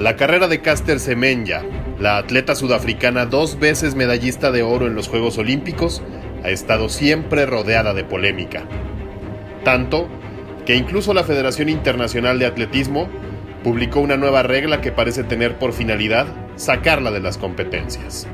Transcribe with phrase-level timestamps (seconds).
[0.00, 1.62] La carrera de Caster Semenya,
[1.98, 6.00] la atleta sudafricana dos veces medallista de oro en los Juegos Olímpicos,
[6.42, 8.62] ha estado siempre rodeada de polémica.
[9.62, 10.08] Tanto
[10.64, 13.10] que incluso la Federación Internacional de Atletismo
[13.62, 18.26] publicó una nueva regla que parece tener por finalidad sacarla de las competencias.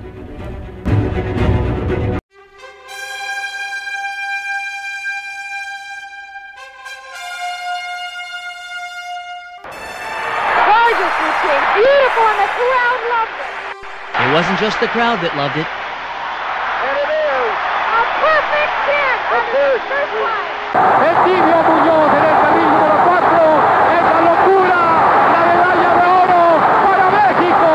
[14.26, 15.68] It wasn't just the crowd that loved it.
[15.68, 17.52] And it is.
[17.94, 19.18] A perfect kick.
[19.28, 19.84] The first
[20.16, 20.46] one.
[21.04, 23.44] El tibio Muñoz en el carril número 4.
[23.92, 24.80] Es la locura.
[25.30, 26.44] La medalla de oro
[26.80, 27.70] para México.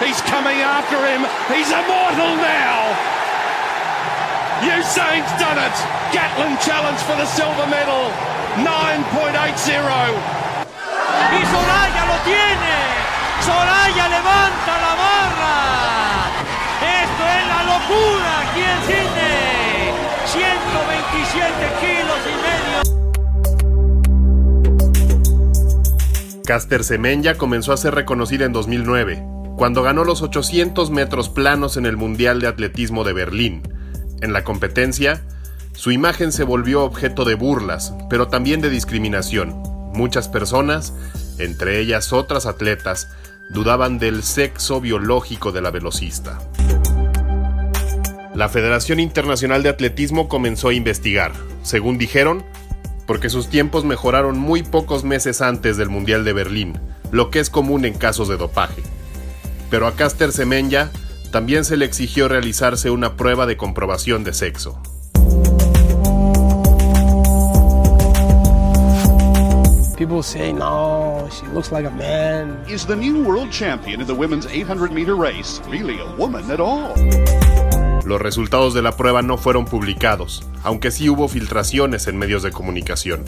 [0.00, 1.28] He's coming after him.
[1.52, 2.96] He's immortal now.
[4.64, 5.76] Usain's done it.
[6.10, 8.10] Gatlin challenge for the silver medal.
[8.58, 10.16] 9.80.
[11.30, 12.15] Y Soraya lo tiene.
[12.15, 12.15] Soraya
[14.16, 15.58] levanta la barra.
[17.02, 19.92] Esto es la locura aquí en Sydney.
[20.26, 22.78] 127 kilos y medio.
[26.44, 29.24] Caster Semenya comenzó a ser reconocida en 2009,
[29.56, 33.62] cuando ganó los 800 metros planos en el Mundial de Atletismo de Berlín.
[34.22, 35.22] En la competencia,
[35.72, 39.60] su imagen se volvió objeto de burlas, pero también de discriminación.
[39.92, 40.94] Muchas personas,
[41.38, 43.08] entre ellas otras atletas,
[43.48, 46.38] dudaban del sexo biológico de la velocista.
[48.34, 52.44] La Federación Internacional de Atletismo comenzó a investigar, según dijeron,
[53.06, 56.78] porque sus tiempos mejoraron muy pocos meses antes del Mundial de Berlín,
[57.12, 58.82] lo que es común en casos de dopaje.
[59.70, 60.90] Pero a Caster Semenya
[61.30, 64.80] también se le exigió realizarse una prueba de comprobación de sexo.
[69.96, 72.64] People say, no, she looks like a man.
[72.68, 76.60] Is the new world champion in the women's 800 meter race really a woman at
[76.60, 76.94] all?
[78.04, 82.52] Los resultados de la prueba no fueron publicados, aunque sí hubo filtraciones en medios de
[82.52, 83.24] comunicación.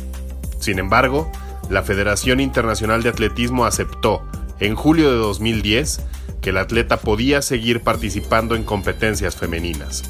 [0.60, 1.30] Sin embargo,
[1.68, 4.22] la Federación Internacional de Atletismo aceptó,
[4.60, 6.00] en julio de 2010,
[6.40, 10.04] que el atleta podía seguir participando en competencias femeninas.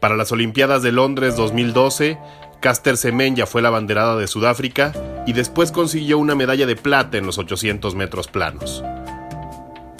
[0.00, 2.18] Para las Olimpiadas de Londres 2012,
[2.64, 4.94] Caster Semenya fue la banderada de Sudáfrica
[5.26, 8.82] y después consiguió una medalla de plata en los 800 metros planos.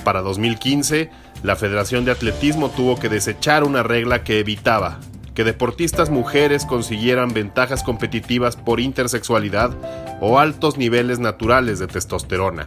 [0.03, 1.11] Para 2015,
[1.43, 4.99] la Federación de Atletismo tuvo que desechar una regla que evitaba
[5.35, 9.77] que deportistas mujeres consiguieran ventajas competitivas por intersexualidad
[10.23, 12.65] o altos niveles naturales de testosterona.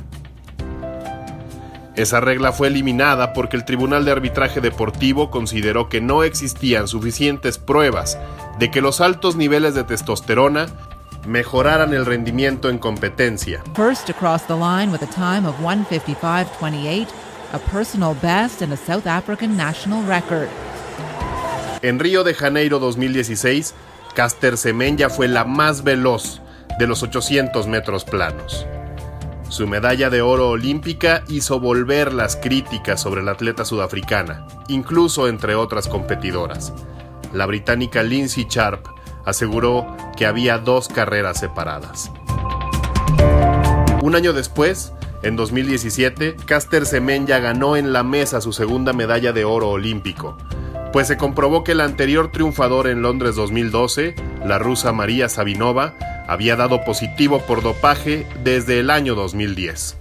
[1.96, 7.58] Esa regla fue eliminada porque el Tribunal de Arbitraje Deportivo consideró que no existían suficientes
[7.58, 8.20] pruebas
[8.60, 10.68] de que los altos niveles de testosterona
[11.28, 13.62] mejoraran el rendimiento en competencia.
[13.76, 17.08] First across the line with a time of 155.28,
[17.54, 20.48] a personal best and a South African national record.
[21.82, 23.76] En Río de Janeiro 2016,
[24.16, 26.42] Caster Semenya fue la más veloz
[26.80, 28.66] de los 800 metros planos.
[29.50, 35.56] Su medalla de oro olímpica hizo volver las críticas sobre la atleta sudafricana, incluso entre
[35.56, 36.74] otras competidoras.
[37.38, 38.88] La británica Lindsay Sharp
[39.24, 42.12] aseguró que había dos carreras separadas.
[44.02, 49.46] Un año después, en 2017, Caster Semenya ganó en la mesa su segunda medalla de
[49.46, 50.36] oro olímpico,
[50.92, 55.94] pues se comprobó que el anterior triunfador en Londres 2012, la rusa María Sabinova,
[56.28, 59.96] había dado positivo por dopaje desde el año 2010.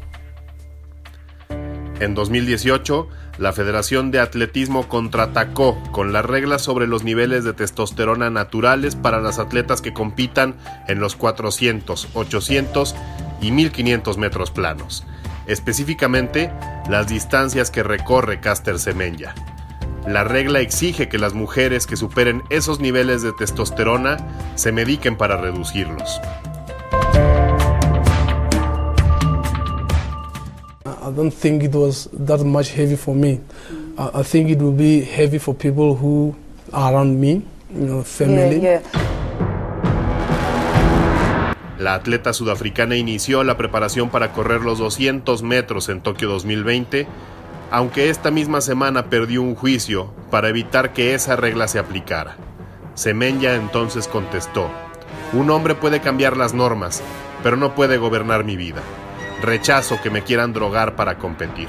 [1.98, 3.08] En 2018,
[3.38, 9.20] la Federación de Atletismo contraatacó con las reglas sobre los niveles de testosterona naturales para
[9.20, 10.56] las atletas que compitan
[10.88, 12.94] en los 400, 800
[13.40, 15.04] y 1500 metros planos,
[15.46, 16.52] específicamente
[16.90, 19.34] las distancias que recorre Caster Semenya.
[20.06, 24.19] La regla exige que las mujeres que superen esos niveles de testosterona
[24.54, 26.20] se mediquen para reducirlos.
[31.06, 33.38] I don't think it was that much heavy for me.
[33.97, 36.35] I, I think it will be heavy for people who
[36.73, 37.43] are around me,
[37.73, 38.81] you know, family.
[41.79, 47.06] La atleta sudafricana inició la preparación para correr los 200 metros en Tokio 2020,
[47.70, 52.37] aunque esta misma semana perdió un juicio para evitar que esa regla se aplicara.
[52.94, 54.69] Semenya entonces contestó,
[55.32, 57.00] un hombre puede cambiar las normas,
[57.44, 58.82] pero no puede gobernar mi vida.
[59.43, 61.69] Rechazo que me quieran drogar para competir.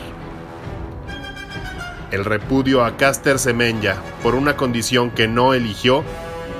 [2.11, 6.03] El repudio a Caster Semenya por una condición que no eligió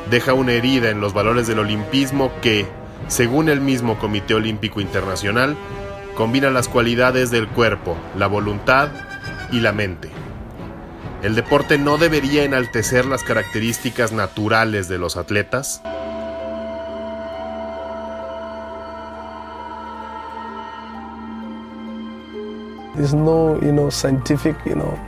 [0.09, 2.67] deja una herida en los valores del olimpismo que,
[3.07, 5.55] según el mismo Comité Olímpico Internacional,
[6.15, 8.89] combina las cualidades del cuerpo, la voluntad
[9.51, 10.09] y la mente.
[11.23, 15.81] El deporte no debería enaltecer las características naturales de los atletas.
[22.97, 24.99] There's no, you know, scientific, you know,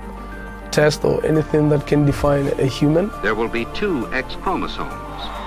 [0.70, 3.10] test or anything that can define a human.
[3.24, 5.39] There will be two X chromosomes.